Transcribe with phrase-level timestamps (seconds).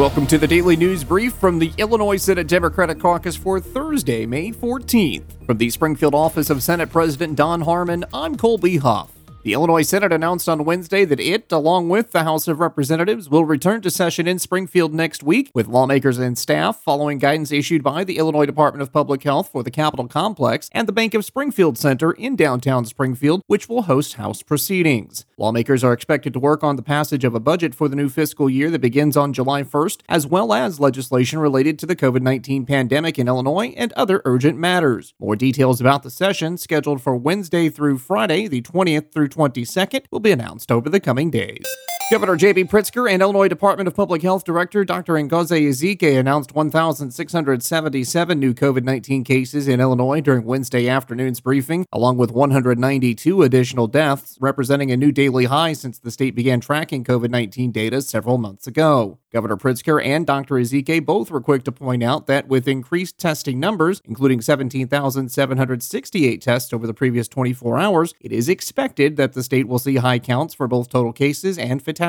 [0.00, 4.50] Welcome to the Daily News Brief from the Illinois Senate Democratic Caucus for Thursday, May
[4.50, 5.44] 14th.
[5.44, 9.19] From the Springfield office of Senate President Don Harmon, I'm Colby Huff.
[9.42, 13.46] The Illinois Senate announced on Wednesday that it, along with the House of Representatives, will
[13.46, 18.04] return to session in Springfield next week with lawmakers and staff following guidance issued by
[18.04, 21.78] the Illinois Department of Public Health for the Capitol Complex and the Bank of Springfield
[21.78, 25.24] Center in downtown Springfield, which will host House proceedings.
[25.38, 28.50] Lawmakers are expected to work on the passage of a budget for the new fiscal
[28.50, 32.66] year that begins on July 1st, as well as legislation related to the COVID 19
[32.66, 35.14] pandemic in Illinois and other urgent matters.
[35.18, 40.20] More details about the session, scheduled for Wednesday through Friday, the 20th through 22nd will
[40.20, 41.64] be announced over the coming days.
[42.10, 42.64] Governor J.B.
[42.64, 45.12] Pritzker and Illinois Department of Public Health Director Dr.
[45.12, 52.16] Ngozi Ezike announced 1,677 new COVID 19 cases in Illinois during Wednesday afternoon's briefing, along
[52.16, 57.30] with 192 additional deaths, representing a new daily high since the state began tracking COVID
[57.30, 59.20] 19 data several months ago.
[59.32, 60.56] Governor Pritzker and Dr.
[60.56, 66.72] Ezike both were quick to point out that with increased testing numbers, including 17,768 tests
[66.72, 70.54] over the previous 24 hours, it is expected that the state will see high counts
[70.54, 71.99] for both total cases and fatalities.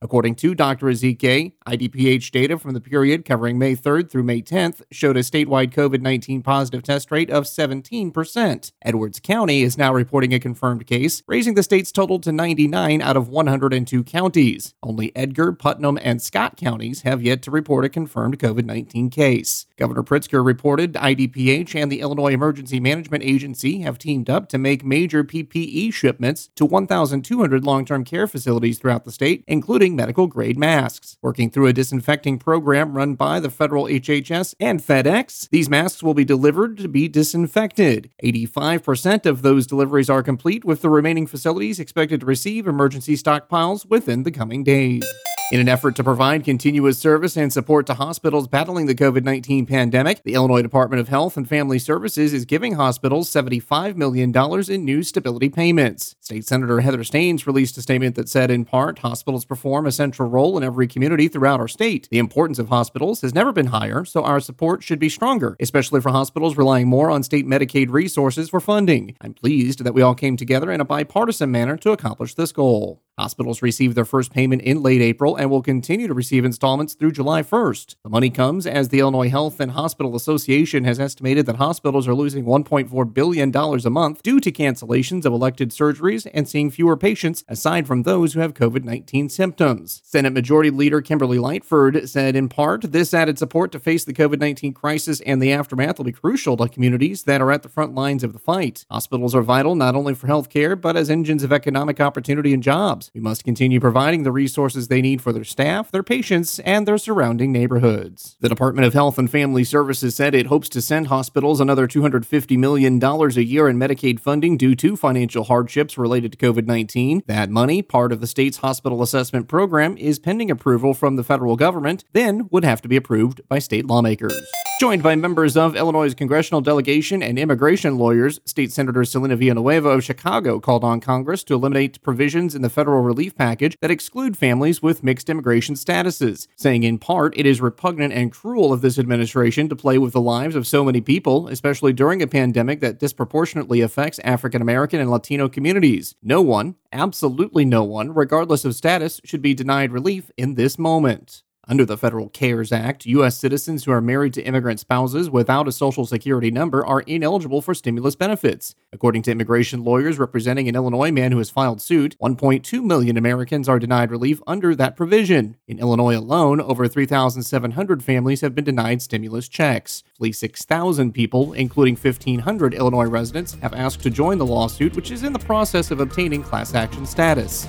[0.00, 0.86] According to Dr.
[0.86, 5.72] Ezike, IDPH data from the period covering May 3rd through May 10th showed a statewide
[5.72, 8.72] COVID 19 positive test rate of 17%.
[8.82, 13.16] Edwards County is now reporting a confirmed case, raising the state's total to 99 out
[13.16, 14.74] of 102 counties.
[14.82, 19.10] Only Edgar, Putnam, and Scott Scott counties have yet to report a confirmed COVID 19
[19.10, 19.66] case.
[19.76, 24.84] Governor Pritzker reported IDPH and the Illinois Emergency Management Agency have teamed up to make
[24.84, 30.58] major PPE shipments to 1,200 long term care facilities throughout the state, including medical grade
[30.58, 31.16] masks.
[31.22, 36.14] Working through a disinfecting program run by the federal HHS and FedEx, these masks will
[36.14, 38.10] be delivered to be disinfected.
[38.24, 43.86] 85% of those deliveries are complete, with the remaining facilities expected to receive emergency stockpiles
[43.86, 45.04] within the coming days.
[45.52, 49.66] In an effort to provide continuous service and support to hospitals battling the COVID 19
[49.66, 54.34] pandemic, the Illinois Department of Health and Family Services is giving hospitals $75 million
[54.70, 56.16] in new stability payments.
[56.20, 60.30] State Senator Heather Steans released a statement that said, in part, hospitals perform a central
[60.30, 62.08] role in every community throughout our state.
[62.10, 66.00] The importance of hospitals has never been higher, so our support should be stronger, especially
[66.00, 69.16] for hospitals relying more on state Medicaid resources for funding.
[69.20, 73.02] I'm pleased that we all came together in a bipartisan manner to accomplish this goal.
[73.18, 77.12] Hospitals received their first payment in late April and will continue to receive installments through
[77.12, 77.96] July 1st.
[78.04, 82.14] The money comes as the Illinois Health and Hospital Association has estimated that hospitals are
[82.14, 87.44] losing $1.4 billion a month due to cancellations of elected surgeries and seeing fewer patients
[87.48, 90.00] aside from those who have COVID 19 symptoms.
[90.04, 94.38] Senate Majority Leader Kimberly Lightford said, in part, this added support to face the COVID
[94.38, 97.94] 19 crisis and the aftermath will be crucial to communities that are at the front
[97.94, 98.86] lines of the fight.
[98.90, 102.62] Hospitals are vital not only for health care, but as engines of economic opportunity and
[102.62, 103.10] jobs jobs.
[103.14, 106.98] We must continue providing the resources they need for their staff, their patients, and their
[106.98, 108.36] surrounding neighborhoods.
[108.40, 112.58] The Department of Health and Family Services said it hopes to send hospitals another $250
[112.58, 117.22] million a year in Medicaid funding due to financial hardships related to COVID 19.
[117.26, 121.56] That money, part of the state's hospital assessment program, is pending approval from the federal
[121.56, 124.42] government, then would have to be approved by state lawmakers.
[124.82, 130.02] Joined by members of Illinois' congressional delegation and immigration lawyers, State Senator Celina Villanueva of
[130.02, 134.82] Chicago called on Congress to eliminate provisions in the federal relief package that exclude families
[134.82, 139.68] with mixed immigration statuses, saying in part it is repugnant and cruel of this administration
[139.68, 143.82] to play with the lives of so many people, especially during a pandemic that disproportionately
[143.82, 146.16] affects African American and Latino communities.
[146.24, 151.44] No one, absolutely no one, regardless of status, should be denied relief in this moment.
[151.68, 153.38] Under the Federal CARES Act, U.S.
[153.38, 157.72] citizens who are married to immigrant spouses without a Social Security number are ineligible for
[157.72, 158.74] stimulus benefits.
[158.92, 163.68] According to immigration lawyers representing an Illinois man who has filed suit, 1.2 million Americans
[163.68, 165.56] are denied relief under that provision.
[165.68, 170.02] In Illinois alone, over 3,700 families have been denied stimulus checks.
[170.16, 175.12] At least 6,000 people, including 1,500 Illinois residents, have asked to join the lawsuit, which
[175.12, 177.68] is in the process of obtaining class action status.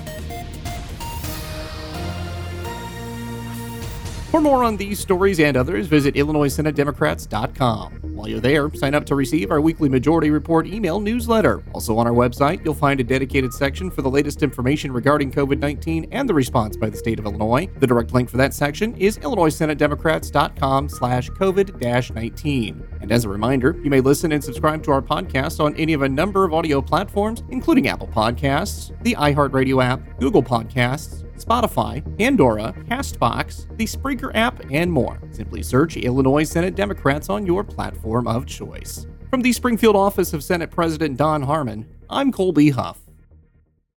[4.34, 7.92] For more on these stories and others, visit IllinoisSenateDemocrats.com.
[8.16, 11.62] While you're there, sign up to receive our weekly Majority Report email newsletter.
[11.72, 15.60] Also on our website, you'll find a dedicated section for the latest information regarding COVID
[15.60, 17.68] 19 and the response by the state of Illinois.
[17.78, 22.88] The direct link for that section is IllinoisSenateDemocrats.com slash COVID 19.
[23.02, 26.02] And as a reminder, you may listen and subscribe to our podcast on any of
[26.02, 32.74] a number of audio platforms, including Apple Podcasts, the iHeartRadio app, Google Podcasts, Spotify, Pandora,
[32.88, 35.20] Castbox, the Spreaker app, and more.
[35.30, 39.06] Simply search Illinois Senate Democrats on your platform of choice.
[39.30, 43.03] From the Springfield office of Senate President Don Harmon, I'm Colby Huff.